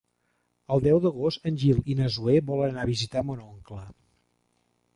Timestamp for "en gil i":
1.51-1.97